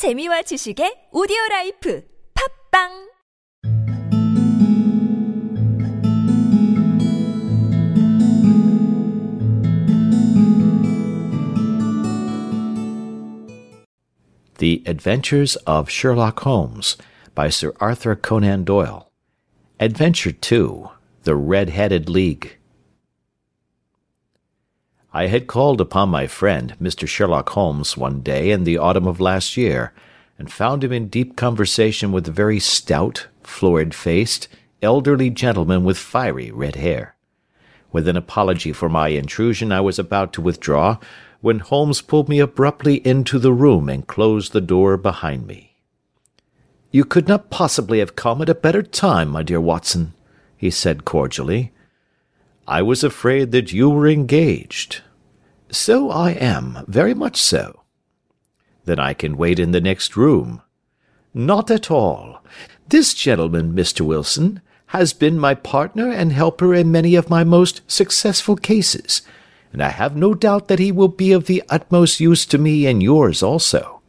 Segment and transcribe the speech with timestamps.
[0.00, 3.10] 재미와 지식의 오디오 라이프 팝빵
[14.56, 16.96] The Adventures of Sherlock Holmes
[17.34, 19.12] by Sir Arthur Conan Doyle.
[19.78, 20.88] Adventure 2
[21.24, 22.56] The Red Headed League.
[25.12, 27.08] I had called upon my friend, Mr.
[27.08, 29.92] Sherlock Holmes, one day in the autumn of last year,
[30.38, 34.46] and found him in deep conversation with a very stout, florid faced,
[34.80, 37.16] elderly gentleman with fiery red hair.
[37.90, 40.98] With an apology for my intrusion, I was about to withdraw,
[41.40, 45.74] when Holmes pulled me abruptly into the room and closed the door behind me.
[46.92, 50.14] You could not possibly have come at a better time, my dear Watson,
[50.56, 51.72] he said cordially.
[52.68, 55.02] I was afraid that you were engaged.
[55.70, 57.82] So I am, very much so.
[58.84, 60.62] Then I can wait in the next room.
[61.32, 62.42] Not at all.
[62.88, 64.00] This gentleman, Mr.
[64.00, 69.22] Wilson, has been my partner and helper in many of my most successful cases,
[69.72, 72.86] and I have no doubt that he will be of the utmost use to me
[72.86, 74.00] and yours also.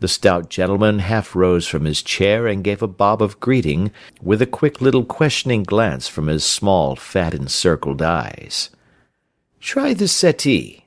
[0.00, 4.42] The stout gentleman half rose from his chair and gave a bob of greeting, with
[4.42, 8.70] a quick little questioning glance from his small, fat, encircled eyes.
[9.62, 10.86] Try the settee,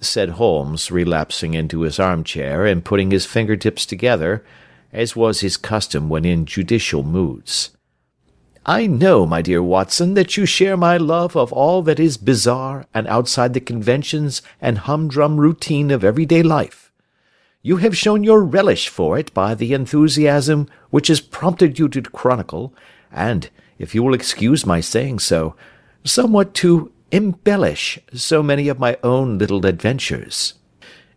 [0.00, 4.44] said Holmes, relapsing into his armchair and putting his fingertips together,
[4.92, 7.76] as was his custom when in judicial moods.
[8.64, 12.86] I know, my dear Watson, that you share my love of all that is bizarre
[12.94, 16.92] and outside the conventions and humdrum routine of everyday life.
[17.60, 22.02] You have shown your relish for it by the enthusiasm which has prompted you to
[22.02, 22.72] chronicle,
[23.10, 25.56] and, if you will excuse my saying so,
[26.04, 30.54] somewhat to embellish so many of my own little adventures.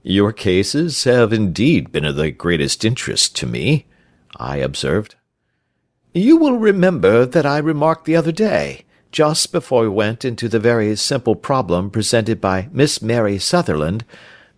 [0.04, 3.86] Your cases have indeed been of the greatest interest to me,
[4.36, 5.16] I observed.
[6.14, 10.60] You will remember that I remarked the other day, just before we went into the
[10.60, 14.04] very simple problem presented by Miss Mary Sutherland,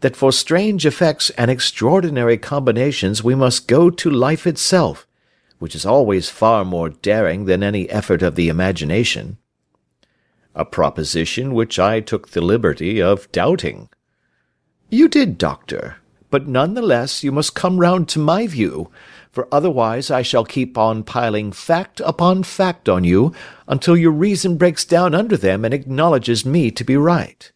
[0.02, 5.08] that for strange effects and extraordinary combinations we must go to life itself,
[5.60, 9.38] which is always far more daring than any effort of the imagination.
[10.58, 13.90] A proposition which I took the liberty of doubting.
[14.90, 15.98] You did, doctor,
[16.32, 18.90] but none the less you must come round to my view,
[19.32, 23.34] for otherwise I shall keep on piling fact upon fact on you
[23.68, 27.52] until your reason breaks down under them and acknowledges me to be right.